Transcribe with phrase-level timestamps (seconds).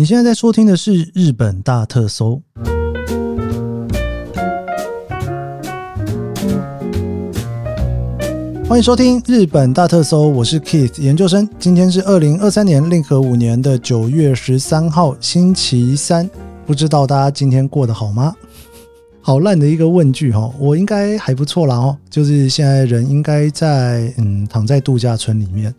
[0.00, 2.40] 你现在在收听的是《日本大特搜》，
[8.66, 11.46] 欢迎收听《日本大特搜》，我是 Keith 研究生。
[11.58, 16.26] 今天是二零二三年令和五年的九月十三号，星期三。
[16.64, 18.34] 不知道大家今天过得好吗？
[19.20, 25.74] 好烂的一个问句哈，我应该还不错啦哦，就是现在人应该在嗯躺在度假村里面。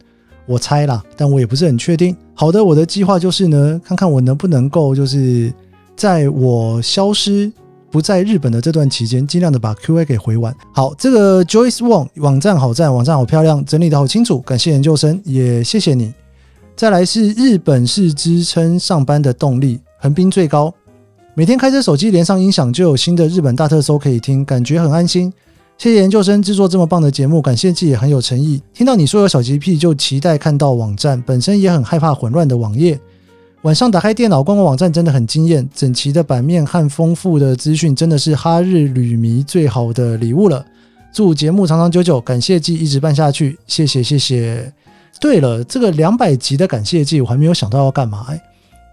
[0.45, 2.15] 我猜啦，但我也不是很确定。
[2.41, 5.53] 好的，我的计划就是呢，看看我能不能够，就是
[5.95, 7.53] 在我消失
[7.91, 10.51] 不在日本的这段期间，尽量的把 Q&A 给回完。
[10.73, 16.11] 好，这个 Joyce Wong 网站好赞，网站好漂亮，整理的好清楚，感谢研究生，也谢谢你。
[16.75, 20.73] 再来是日本是支撑上班的动力，横滨最高，
[21.35, 25.31] 每天开着手机连上音响就有新的日本大特搜可以听，感觉很安心。
[25.77, 28.61] 谢谢研究生制作这么棒的节目，感谢季也很有诚意。
[28.71, 31.19] 听到你说有小洁癖，就期待看到网站。
[31.23, 32.99] 本身也很害怕混乱的网页。
[33.63, 35.67] 晚上打开电脑逛逛网站，真的很惊艳。
[35.73, 40.63] 整齐的版面和丰富的资讯，真的是哈日旅迷最好的礼物了。
[41.11, 43.57] 祝节目长长久久，感谢季一直办下去。
[43.65, 44.71] 谢谢谢谢。
[45.19, 48.25] 对了，这个两百集的感谢季，我还没有想到要干嘛。
[48.29, 48.39] 哎，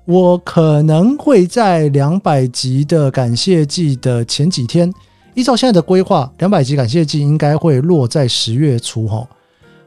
[0.06, 4.90] 我可能会在两百集的感谢季的前几天。
[5.38, 9.24] 依照现在的规划，两百集感谢季应该会落在十月初哈。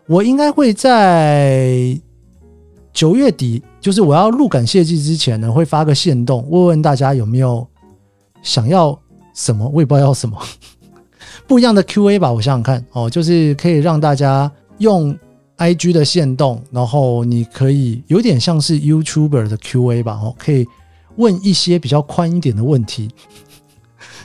[0.07, 1.99] 我应该会在
[2.93, 7.67] 九月底，就是我要录感谢季之前呢，会发个线动，问问大家有没有
[8.41, 8.97] 想要
[9.35, 10.41] 什么，我也不知道要什么
[11.45, 12.31] 不一样的 Q&A 吧。
[12.31, 15.13] 我想想看哦，就是可以让大家用
[15.57, 20.65] IG 的线动，然后你可以有点像是 YouTuber 的 Q&A 吧，哦，可以
[21.17, 23.09] 问一些比较宽一点的问题。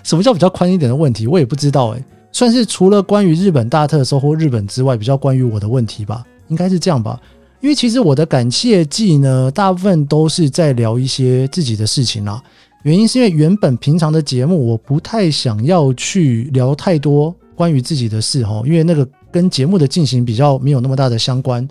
[0.07, 1.27] 什么叫比较宽一点的问题？
[1.27, 7.21] 我也不知道诶，算是除了关于日本大特搜或日本之外，比较关于我的问题吧，应该是这样吧。
[7.61, 12.41] 因为其实我的感谢季呢，大部分都是在聊一些自己的事情啦。
[12.85, 21.67] 原因是因为原本平常的节目，我不太想要去聊太多关于自己的事哈，因为那个跟节目的进行比较没有那么大的相关，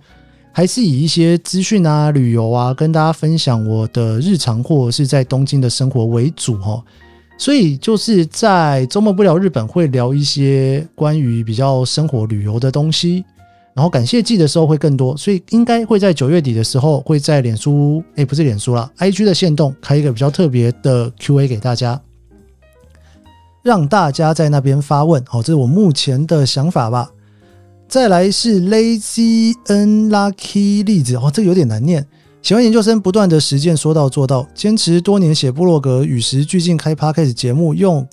[0.52, 6.84] 还是以一些资讯啊、旅游啊，跟大家分享我的日常或者是在东京的生活为主哈。
[7.38, 13.24] 所以就是在周末不聊日本，会聊一些关于比较生活旅游的东西。
[13.74, 22.02] 然后感谢季的时候会更多，所以应该会在九月底的时候，会在脸书，哎，不是脸书了，IG 的线动开一个比较特别的 Q&A 给大家，
[23.64, 25.22] 让大家在那边发问。
[25.26, 27.12] 好，这是我目前的想法吧。
[27.90, 32.08] 再来是 Lazy N Lucky 例子，哦，这个有点难念。
[32.46, 38.08] 喜欢研究生不断的实践，说到做到，坚持多年写部落格，与时俱进开 podcast 节目，用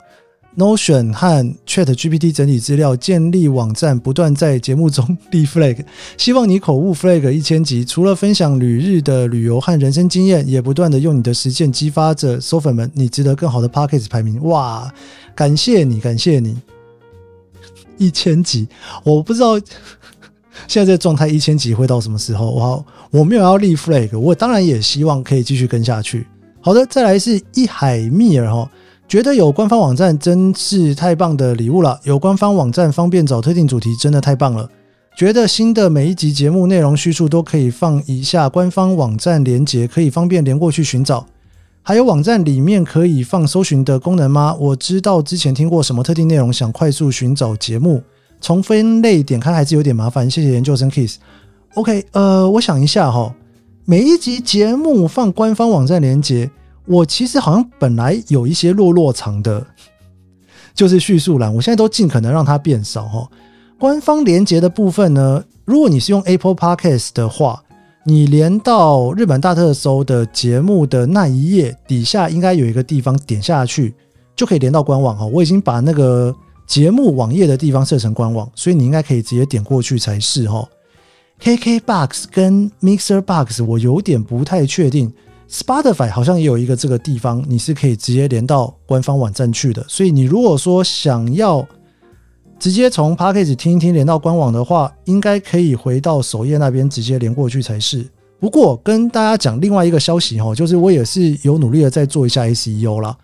[0.56, 5.84] Notion 和 Chat GPT 整理资料，建立网站，不断在节目中立 flag。
[6.16, 14.42] 希望你口误 flag 一千集，除了分享旅日的旅游和人生经验，也不断的用你的实践激发着收粉们，你值得更好的 podcast 排名。
[14.44, 14.90] 哇，
[15.34, 16.56] 感谢你，感谢你，
[17.98, 18.66] 一千集，
[19.04, 19.60] 我不知道。
[20.68, 22.50] 现在这状态一千集会到什么时候？
[22.50, 26.26] 我我没有要立 flag，我当然也希望可以继续跟下去。
[26.60, 28.70] 好的，再来是一海密尔哈，
[29.08, 31.98] 觉得有官方网站真是太棒的礼物了。
[32.04, 34.68] 有官方网站方便找特定主题，真的太棒了。
[35.14, 41.26] 觉得新的每一集节目内容叙述都可以放一下官方网站连接，可以方便连过去寻找。
[41.82, 44.56] 还有网站里面可以放搜寻的功能吗？
[44.58, 48.02] 我知道之前听过什么特定内容，想快速寻找节目。
[48.42, 51.18] 从分类点开还是有点麻烦，谢谢研究生 Kiss。
[51.74, 53.32] OK，呃，我想一下哈，
[53.84, 56.50] 每一集节目放官方网站连接，
[56.84, 59.64] 我其实好像本来有一些落落长的，
[60.74, 63.28] 就是叙述栏，我现在都尽可能让它变少哈。
[63.78, 67.62] 官方连接的部分呢，如果你是用 Apple Podcast 的话，
[68.04, 73.94] 你连到日本大特搜的节目的那一页底下，应该有一个地方点下去
[74.34, 75.24] 就可以连到官网哈。
[75.24, 76.34] 我已经把那个。
[76.66, 80.66] 节目网页的地方设成官网，所以你应该可以直接点过去才是哈。
[81.42, 85.12] KKBox 跟 Mixer Box 我有点不太确定
[85.50, 89.84] ，Spotify 好像也有一个这个地方，你是可以直接连到官方网站去的。
[89.88, 91.66] 所以你如果说想要
[92.60, 98.08] 直接从 p a c k a g e 听一听连到官网的话，应该可以回到首页那边直接连过去才是。
[98.38, 103.16] 不过跟大家讲另外一个消息哈，就是我也是有努力的在做一下 SEO 啦。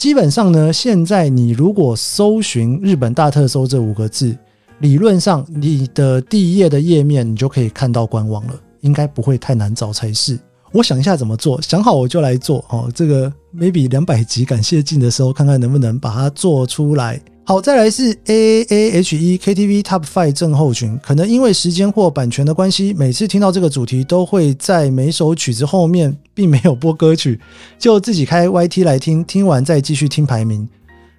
[0.00, 4.34] 基本上呢，现在你如果搜寻“日本大特搜”这五个字，
[4.78, 10.38] 理论上你的第一页的页面你就可以看到官网了，应该不会太难找才是。
[10.72, 12.90] 我想一下怎么做，想好我就来做哦。
[12.94, 17.20] 这个 maybe 两百集感谢进的时候，看看能不能把它做出来。
[17.50, 27.40] 好，再来是 A A H E K T V Top Five 症候群，可能因为时间或版权的关系，每次听到这个主题，都会在每首曲子后面并没有播歌曲，
[27.76, 30.68] 就自己开 Y T 来听，听完再继续听排名，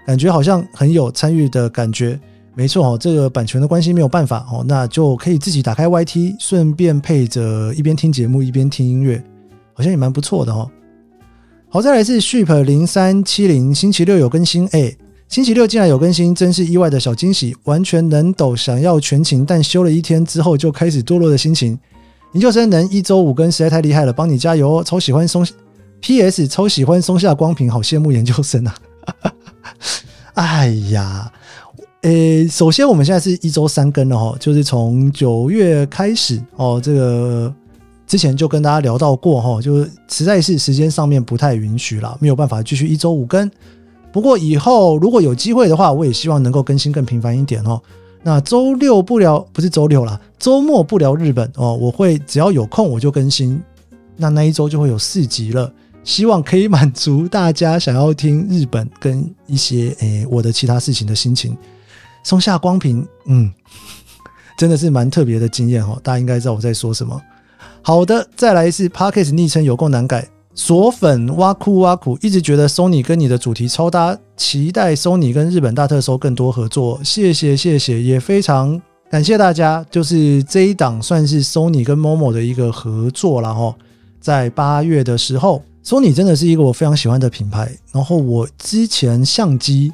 [0.08, 2.18] 感觉好像很有参与的感觉。
[2.56, 9.22] 没错哦，这个版权的关系没有办法哦，那就可以自己打开 Y T，顺便配着一边听节目一边听音乐，
[9.74, 10.72] 好像也蛮不错的哦。
[11.68, 14.98] 好，再来是 Ship 零三七零，星期六有更新诶。
[15.32, 21.80] 星期六竟然有更新，真是意外的小惊喜，完全能抖想要全勤，但休了一天之后就开始堕落的心情。
[22.34, 24.84] 研究生能一周五更实在太厉害了，帮你加油哦！
[24.84, 25.48] 超喜欢松
[26.02, 26.46] ，P.S.
[26.50, 28.76] 超喜欢松下光平，好羡慕研究生啊！
[30.34, 31.32] 哎呀，
[32.02, 37.54] 呃，首先我们现在是一周三更了哈，就是从九月开始哦，这个
[38.06, 43.50] 之前就跟大家聊到过哈，就是实在是时间上面不太允许了，没有办法继续一周五更。
[44.12, 47.82] 不过以后如果有机会的话，我也希望能够更新更频繁一点哦。
[48.24, 51.74] 那周六不聊，不是周六啦，周末不聊日本哦。
[51.76, 53.62] 我会只要有空我就更新，
[54.16, 55.72] 那那一周就会有四集了。
[56.04, 61.56] 希望可以满足大家想要听日本跟一些诶我的其他事情的心情。
[62.24, 63.52] 松下光平，嗯，
[64.58, 66.00] 真的是蛮特别的经验哦。
[66.04, 67.20] 大家应该知道我在说什么。
[67.82, 70.28] 好的，再来一次 Parkes 昵称有够难改。
[70.54, 77.00] 锁粉挖苦挖苦，一直觉得 Sony 跟你的主题超搭，期待 Sony 跟日本大特搜更多合作。
[77.04, 79.86] 谢谢谢谢，也非常感谢大家。
[79.90, 83.76] 就是这一档算是 Sony 跟 Momo 的一个合作了哈。
[84.20, 87.72] 在八月的时候，Sony 真的是一个我非常喜欢的品牌。
[87.92, 89.92] 然后我之前相机。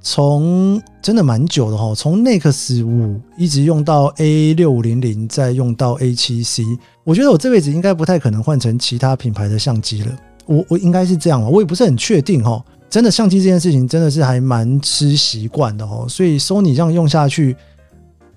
[0.00, 6.62] 从真的蛮久的哈，从 Nex 五一直用到 A 六五零零，再用到 A 七 C，
[7.04, 10.16] 我觉得我这辈子应该不太可能换成其他品牌的相机了。
[10.46, 12.64] 我我应该是这样我也不是很确定哈。
[12.88, 17.54] 真的相机这件事情真的是还蛮吃习惯的哦，所以 Sony 这样用下去，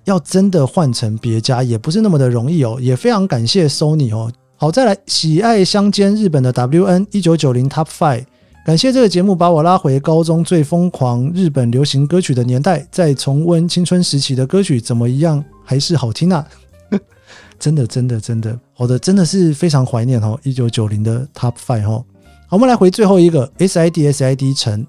[0.03, 2.77] 要真的换成别家也不是那么的容易哦。
[2.81, 4.29] 也非常感谢 Sony 哦。
[4.57, 8.25] 好，再来喜爱相间日本的 WN 一九九零 Top Five。
[8.63, 16.45] 感谢这个节目把我拉回高中最疯狂日本流行歌曲的年代，再重温青春时期的歌曲，怎么一样还是好听啊！
[17.57, 22.05] 真的，真的，真的，好的，真的是非常怀念哦，一九九零的 Top Five 哦。
[22.47, 24.85] 好，我们来回最后一个 SID SID 陈，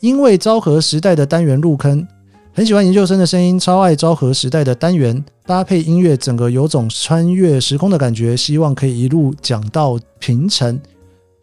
[0.00, 2.06] 因为昭和时代的单元入坑，
[2.52, 10.78] 很喜欢研究生的声音，超爱昭和时代的单元搭配音乐，整个有种穿越时空的感觉，希望可以一路讲到平成。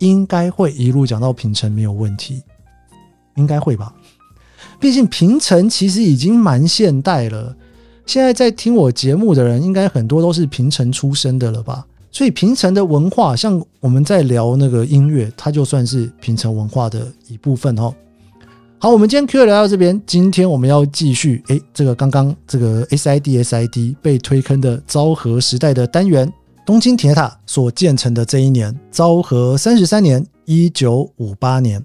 [0.02, 2.42] 应该会一路讲到平成没有问题，
[3.36, 3.94] 应该会吧？
[4.80, 7.56] 毕竟平成其实已经蛮现代了。
[8.08, 11.86] 现在在听我节目的人，应该很多都是平成出生的了吧？
[12.12, 17.94] 所以平成的文化，像我们在聊那个音乐，它就算是平成文化的一部分哦。
[18.80, 21.44] 好，我们今天 Q 聊到这边，今天我们要继续。
[21.50, 26.34] 诶，这个刚刚这个 SID SID 被推坑的昭和时代的单元。
[26.64, 31.84] 东京铁塔所建成的这一年，昭和三十三年，一九五八年。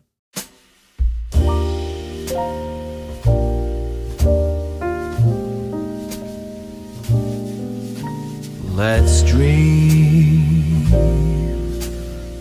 [8.76, 10.86] Let's dream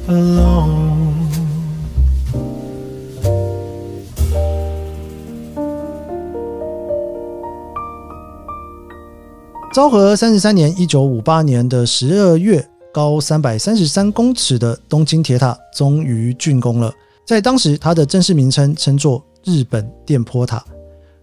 [0.07, 0.94] alone.
[9.75, 16.89] 昭和三十三年（一九五八年的十二月），高三百三十三公尺的东京铁塔终于竣工了。
[17.25, 20.64] 在当时，它的正式名称称作日本电波塔。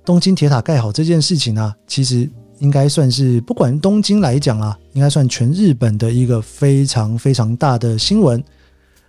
[0.04, 8.44] 东京铁塔盖好这件事情呢，其实应该算是不管东京来讲啊，应该算全日本的一个非常非常大的新闻。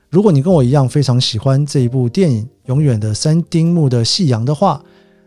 [0.09, 4.81] 如果你跟我一样非常喜欢这一部电影《永远的三丁目的夕阳》的话，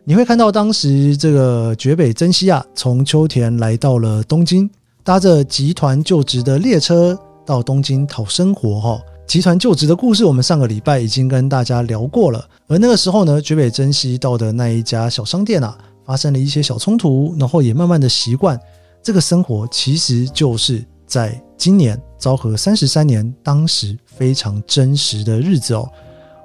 [0.09, 4.71] 你会看到当时这个绝北真希啊，从秋田来到了东京，
[5.03, 8.81] 搭着集团就职的列车到东京讨生活。
[8.81, 12.49] 哈，集团就职的故事，我们上个礼拜已经跟大家聊过了。
[12.69, 18.57] 而那个时候呢，绝北真希到的那一家小商店啊，发生了一些小冲突，然后也慢慢的习惯
[19.03, 25.91] 这个生活，其实就是在今年昭和三十三年当时非常真实的日子哦。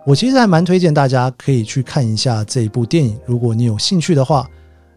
[0.03, 4.47] 我其实还蛮推荐大家可以去看一下这一部电影，如果你有兴趣的话，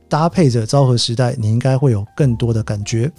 [0.08, 3.12] 搭配着昭和时代，你应该会有更多的感觉。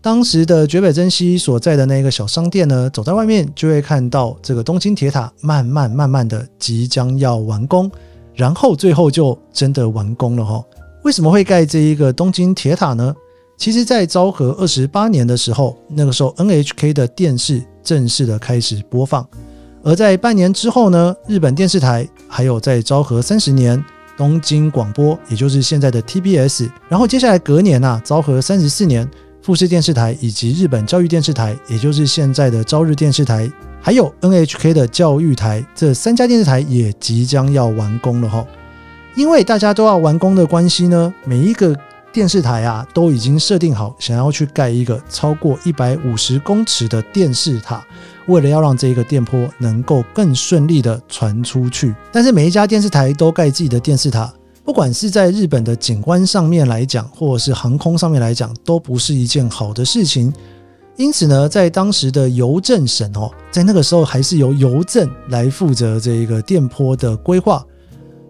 [0.00, 7.90] 当时的绝北真希所在的那个小商店呢，走在外面就会看到这个东京铁塔慢慢慢慢的即将要完工，
[8.34, 10.64] 然后最后就真的完工了哈。
[11.04, 13.14] 为什么会盖这一个东京铁塔呢？
[13.58, 19.28] 其实，在昭和二十八年的时候，那个时候 NHK 的电视正式的开始播放。
[19.82, 23.82] 而在半年之后呢，日本电视台还有在昭和三十年
[24.16, 26.68] 东京广播，也就是现在的 TBS。
[26.88, 29.08] 然后接下来隔年啊，昭和三十四年，
[29.42, 38.46] 富士电视台以及日本教育电视台，也就是现在的朝日电视台，还有 NHK 的教育台，这三家电视台也即将要完工了哈。
[39.14, 41.74] 因为大家都要完工的关系呢，每一个
[42.12, 47.82] 电视台啊都已经设定好，想要去盖一个超过一百五十公尺的电视塔。
[48.26, 54.32] 为了要让这个电波能够更顺利的传出去，但是每一家电视台都盖自己的电视塔，
[54.64, 60.32] 不管是在日本的景观上面来讲，或者是航空上面来讲，都不是一件好的事情。
[60.96, 67.64] 因此呢，在当时的邮政省哦，在那个时候还是由邮政来负责这一个电波的规划，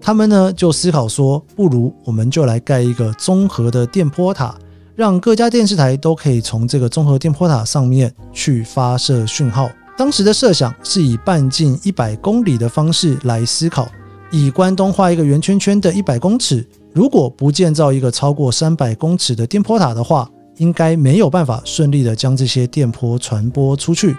[0.01, 4.55] 他们呢就思考说，不如我们就来盖一个综合的电波塔，
[4.95, 9.69] 让各家电视台都可以从这个综合电波塔上面去发射讯号。
[10.01, 13.87] 当时的设想是以半径一百公里的方式来思考，
[14.31, 20.27] 以关东画一个圆圈圈的一百公尺，如果不建造一个超过三百公尺的电波塔的话，
[20.57, 24.17] 应该没有办法顺利的将这些电波传播出去。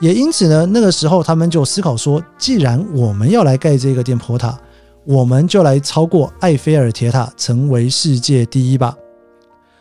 [0.00, 4.58] 也因此呢，那个时候他们就思考说，既然我们要来盖这个电波塔，
[5.04, 8.92] 我们就来超过埃菲尔铁塔，成为世界第一吧。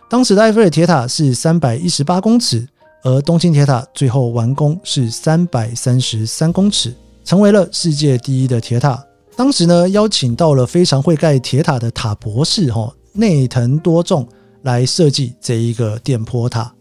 [0.07, 2.67] 当时的埃菲尔铁塔是三百一十八公尺。
[3.03, 6.93] 而东京铁塔最后完工是三百三十三公尺，
[7.23, 9.03] 成为了世界第一的铁塔。
[9.35, 14.27] 当时呢，邀请到了非常会盖铁塔的塔博士哈内藤多重
[14.63, 16.71] 来设计这一个电波塔。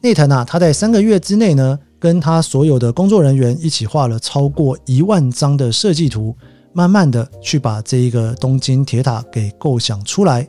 [0.00, 6.36] 内藤啊，他在三个月之内呢，跟他所有的工作人员一起画了超过一万张的设计图，
[6.72, 10.46] 慢慢的去把这一个东京铁塔给构想出来。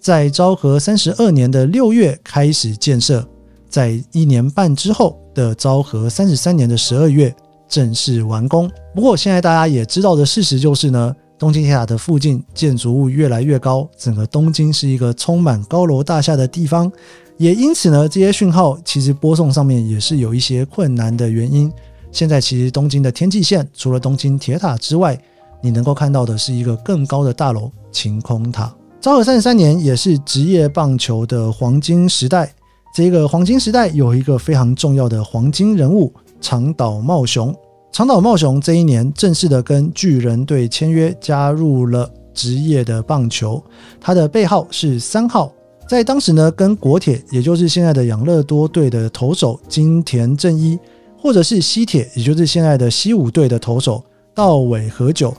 [0.00, 3.28] 在昭和三十二年的六月开始建设。
[3.72, 7.34] 在一年半之后的昭和三十三年的十二月
[7.66, 8.70] 正式完工。
[8.94, 16.92] 不过现在大家也知道的事实就是呢，东京铁塔的附近建筑物越来越高，整个东京是一个充满高楼大厦的地方。
[17.38, 21.72] 也因此呢，这些讯号其实播送上面也是有一些困难的原因。
[22.12, 25.18] 现在其实东京的天际线除了东京铁塔之外，
[25.62, 28.70] 你能够看到的是一个更高的大楼——晴空塔。
[29.00, 32.52] 昭和三十三年也是职业棒球的黄金时代。
[32.92, 37.54] 这个黄金时代有一个非常重要的黄金人物长岛茂雄。
[37.90, 43.62] 长岛茂雄这一年正式的跟巨人队签约，加入了职业的棒球。
[43.98, 45.50] 他的背号是三号。
[45.88, 50.78] 在当时呢，跟国铁，也就是现在的养乐多队的投手金田正一，
[51.18, 55.34] 或者是西铁，也就是现在的西武队的投手道尾和久，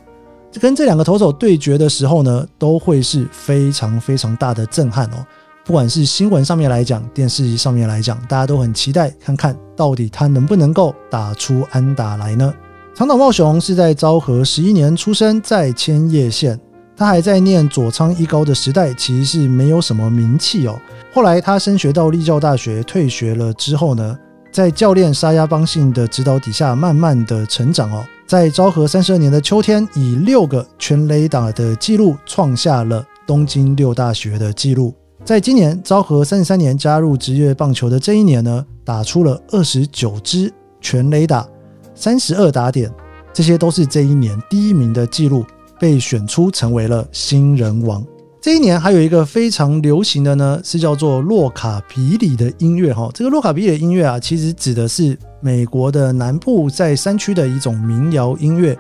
[0.60, 5.26] 跟这两个投手对决的时候呢，都会是非常非常大的震撼哦。
[5.66, 12.54] 不管是新闻上面来讲，电视上面来讲，大家都很期待看看到底他能不能够打出安打来呢？
[12.94, 16.60] 长岛茂雄是在昭和十一年出生在千叶县，
[16.98, 20.78] 他还在念佐仓一高的时代，其实是没有什么名气哦。
[21.14, 24.18] 后来他升学到立教大学，退学了之后呢，
[24.52, 28.04] 在教练沙鸭邦信的指导底下，慢慢的成长哦。
[28.28, 34.94] 在昭和三十二年的秋天，以六个全垒打的记录，创下了东京六大学的记录。
[35.26, 41.48] 在今年昭和三十三年加入职业棒球的这一年呢，打出了二十九支全垒打，
[41.96, 42.92] 三十二打点，
[43.32, 45.46] 这些都是这一年第一名的记录，
[45.80, 48.06] 被选出成为了新人王。
[48.42, 53.10] 这一年还有一个非常流行的呢，是叫做洛卡比里的音乐哈。
[53.14, 58.78] 这个洛卡比里的音乐啊，其实指的是美国的南部在山区的一种民谣音乐。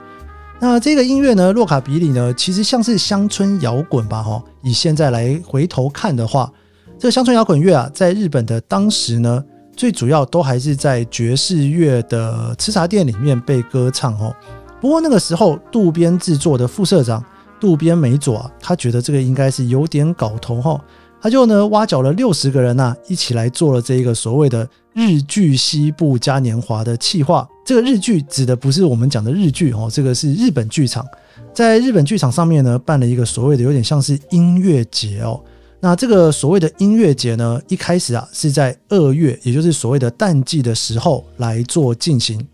[0.66, 4.42] 那这个音乐呢，洛卡比里呢，其实像是乡村摇滚吧，哈。
[4.62, 6.50] 以现在来回头看的话，
[6.98, 9.44] 这个乡村摇滚乐啊，在日本的当时呢，
[9.76, 14.34] 最主要都还是在爵士乐的吃茶店里面被歌唱，哦。
[14.80, 17.22] 不过那个时候，渡边制作的副社长
[17.60, 20.80] 渡边美佐啊，他觉得这个应该是有点搞头，哈。
[21.24, 27.48] 他就呢挖角了六十个人呐，一起来做了这一个所谓的日剧西部嘉年华的企划。
[27.66, 31.06] 这个日剧指的不是我们讲的日剧哦，这个是日本剧场，
[31.54, 35.42] 在日本剧场上面呢办了一个所谓的有点像是音乐节哦。
[35.80, 42.46] 那这个所谓的音乐节呢，一开始啊是在二月，也就是所谓的淡季的时候来做进行。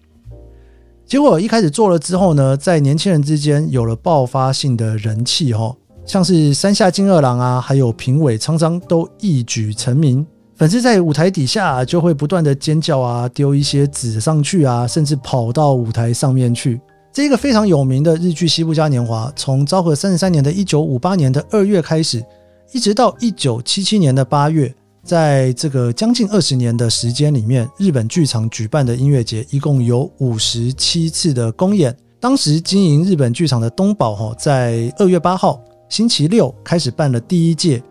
[1.07, 5.75] 结果一开始做了之后呢，在年轻人之间有了爆发性的人气哦。
[6.09, 10.25] 像是山下金二郎啊，还有平尾苍章都一举成名，
[10.55, 16.81] 粉丝在舞台底下就会不断的尖叫啊，丢一些纸上去啊，甚至跑到舞台上面去。
[17.13, 22.25] 这个非常有名的日剧《西部嘉年华》，从昭和三十三年的一九五八年的二月开始，
[22.73, 24.73] 一直到一九七七年的八月，
[25.03, 31.95] 在这个将近二十年的时间里面，日本剧场举办的音乐节一共有五十七次的公演。
[32.19, 37.81] 当时经营日本剧场的东宝哈，在二月八号星期六开始办了第一届，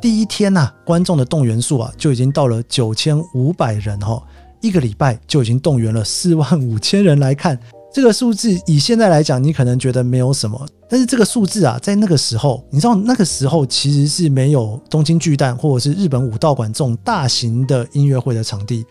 [0.00, 4.22] 第一天呐，观众的动员数啊就已经到了九千五百人哈，
[4.60, 7.58] 一个礼拜就已经动员了四万五千人来看。
[7.92, 18.86] 这个数字以现在来讲，你可能觉得没有什么，但是这个数字啊，在那个时候，你知道那个时候其实是没有东京巨蛋或者是日本武道馆这种大型的音乐会的场地，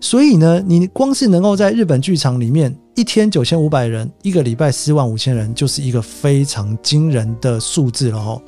[0.00, 8.40] 所以呢，你光是能够在日本剧场里面一天九千五百人，一个礼拜四万五千人，就是一个非常惊人的数字了哦。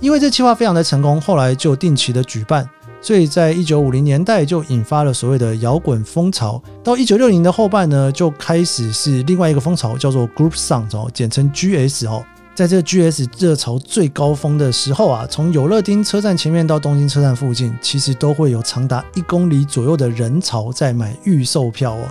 [0.00, 2.68] 因为这计划非常的成功，后来就定期的举办。
[3.04, 12.24] 所以在一九五零年代就引发了所谓的摇滚风潮，到一九六零的后半呢，就开始是另外一个风潮，叫做 Group Song，哦，简称 GS 哦。
[12.54, 22.08] 在这 GS 热潮最高峰的时候啊，从有乐町车站前面到东京车站附近，其实都会有长达一公里左右的人潮在买预售票哦，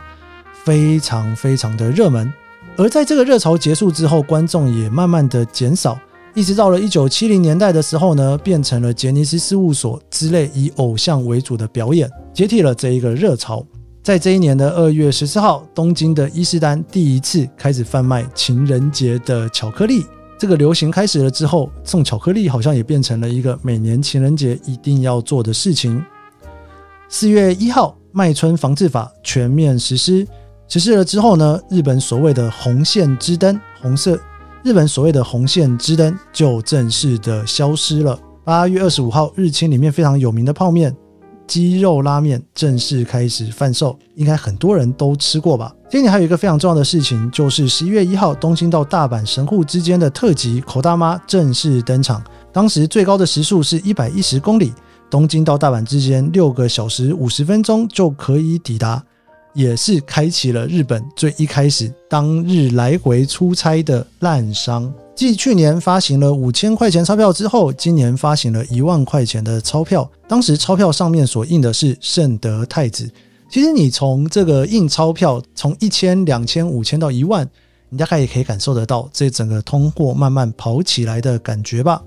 [0.63, 2.31] 非常非常的热门。
[2.77, 5.97] 而在这个热潮结束之后，观众也慢慢的减少。
[6.35, 13.63] 一直到了一九七零年代的时候呢，变成了杰尼斯事务所之类以偶像为主的表演，接替了这一个热潮。
[14.01, 20.03] 在这一年的二月十四号，东京的伊势丹第一次开始贩卖情人节的巧克力。
[20.37, 26.03] 这个流行开始了之后，送巧克力好像也变成了一个每年情人节一定要做的事情。
[27.07, 30.27] 四月一号，麦村防治法全面实施，
[30.67, 34.19] 实施了之后呢，日本所谓的红线之灯，红色。
[34.63, 38.17] 日本所谓的红线之灯就正式的消失了。
[38.45, 40.95] 八月二十五号，日清里面非常有名的泡面
[41.45, 45.75] 鸡肉拉面正式开始贩售，应该很多人都吃过吧？
[45.89, 52.23] 今年还有一个非常重要的事情，就是十一月一号，东京到大阪神户之间的特急口大妈正式登场。
[52.53, 54.71] 当时最高的时速是一百一十公里，
[55.09, 59.03] 东京到大阪之间六个小时五十分钟就可以抵达。
[59.53, 64.91] 也是开启了日本最一开始当日来回出差的烂商。
[65.15, 70.09] 继去年发行了五千块钱钞票之后，今年发行了一万块钱的钞票。
[70.27, 73.09] 当时钞票上面所印的是圣德太子。
[73.47, 77.47] 其实你从这个印钞票从一千、两千、五千到一万，
[77.89, 82.01] 你大概也可以感受得到这整个通货慢慢跑起来的感觉吧。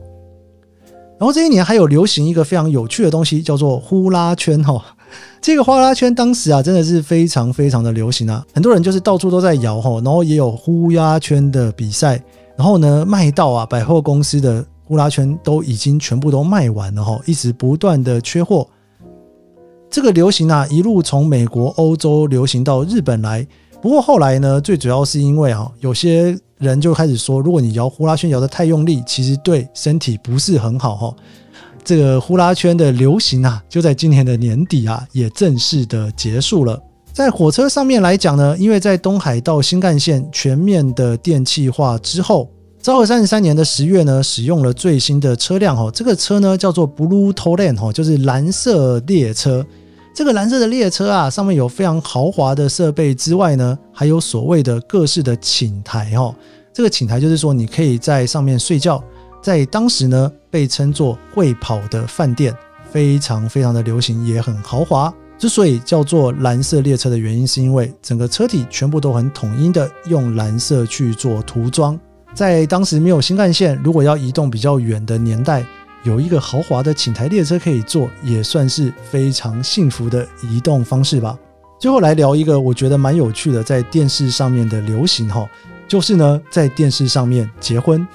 [1.17, 4.96] 然后这一年还有流行一个非常有趣的东西，叫做呼啦圈哈。
[5.41, 12.21] 这个呼啦圈当时啊，真的是非常非常的流行啊，很多人就是到处都在摇吼，然后也有呼啦圈的比赛，
[12.57, 18.67] 然后呢，卖到啊百货公司的呼啦圈都已经全部都卖完了哈，一直不断的缺货。
[19.89, 23.47] 这个流行啊，一路从美国、欧洲流行到日本来。
[23.81, 31.15] 不过后来呢，最主要是因为啊，有些人就开始说，如果你摇呼啦圈摇得太用力，其实对身体不是很好哈。
[31.87, 36.83] 这个呼啦圈的流行啊，就在今年的年底啊，也正式的结束了。
[37.13, 42.51] 在火车上面来讲呢，因为在东海道新干线全面的电气化之后，
[42.83, 49.65] 昭和三十三年的十月呢，使用了最新的车辆哦，这个车呢叫做 Blue Train 哦，就是蓝色列车。
[50.13, 56.35] 这个蓝色的列车啊，上面有非常豪华的设备之外呢，还有所谓的各式的寝台哦。
[56.73, 59.01] 这个寝台就是说，你可以在上面睡觉。
[59.43, 62.55] 在当时呢，被称作会跑的饭店，
[62.91, 65.13] 非常非常的流行，也很豪华。
[65.39, 71.99] 之所以叫做蓝色列车的原因，是因为整个车体全部都很统一的用蓝色去做涂装。
[72.35, 75.65] 在当时没有新干线，如果要移动比较远的年代，
[76.05, 81.39] 有一个豪华的寝台列车可以坐，也算是非常幸福的移动方式吧。
[81.79, 85.47] 最后来聊一个我觉得蛮有趣的，在电视上面的流行哈，
[85.87, 88.07] 就是呢，在电视上面结婚。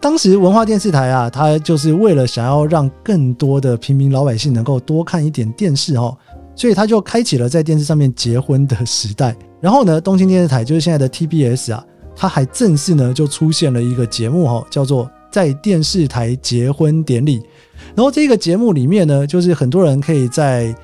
[0.00, 6.16] 当时文化电视台啊，它就是为了想要让更多的平民老百姓能够多看一点电视哦，
[6.54, 9.36] 所以他就开启了在电视上面结婚的时代。
[9.60, 11.84] 然后呢，东京电视台就是现在的 TBS 啊，
[12.16, 17.42] 它还正式呢就出现了一个节目哈，叫做在电视台结婚典礼。
[17.94, 20.74] 然后这个节目里面呢，就是很多人可以在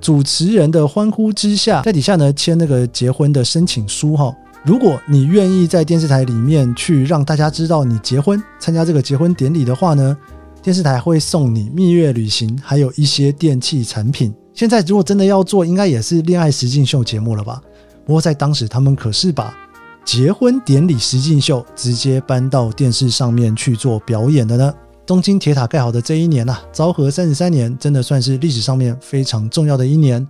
[0.00, 4.34] 主持人的欢呼之下，在底下呢签那个结婚的申请书哈。
[4.64, 10.16] 如果你愿意在电视台里面去让大家知道你结婚、参加这个结婚典礼的话呢，
[10.62, 14.34] 电视台会送你蜜月旅行，还有一些电器产品。
[14.54, 17.60] 现在如果真的要做，应该也是恋爱实境秀节目了吧？
[18.06, 19.54] 不过在当时，他们可是把
[20.02, 24.72] 结婚典礼实境秀直接搬到电视上面去做表演的呢。
[25.04, 30.26] 东京铁塔盖好的这一年呐，昭和三十三年，真的算是历史上面非常重要的一年。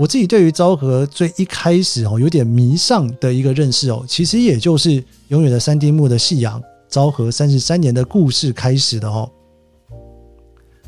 [0.00, 6.58] 我自己对于昭和最一开始哦有点迷上的一个认识哦，其实也就是永远的三丁目的夕阳，
[6.88, 9.30] 昭和三十三年的故事开始的哦。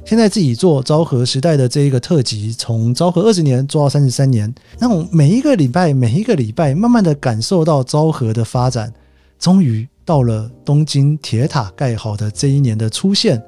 [0.07, 8.90] 现在自己做昭和时代的这一个特辑，从昭和二十年做到三十三年，那种每一个礼拜每一个礼拜慢慢的感受到昭和的发展，
[9.38, 13.42] 终于到了东京铁塔盖好的这一年的出现，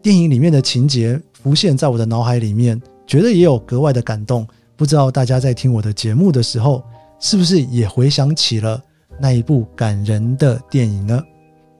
[0.00, 4.46] 电影里面的情节浮现在我的脑海里面，觉得也有格外的感动。
[4.76, 6.82] 不知道大家在听我的节目的时候，
[7.18, 8.78] 是不是也回想起了
[9.18, 11.22] 那一部感人的电影呢？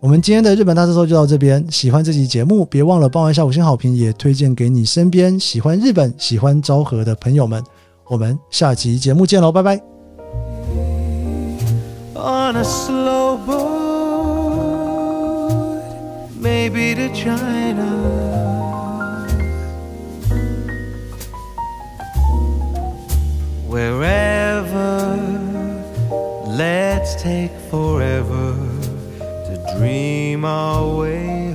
[0.01, 1.67] 我们今天的日本大特搜就到这边。
[1.71, 7.63] 喜欢这期节目，别忘了帮我一下五星好评，也推荐给你身边喜欢日本、喜欢昭和的朋友们。
[8.09, 9.81] 我们下期节目见喽，拜拜。
[12.15, 13.67] on a slow boat,
[16.41, 18.36] maybe to China.
[23.77, 25.17] Wherever,
[26.47, 28.57] let's take forever
[29.19, 31.46] to dream our way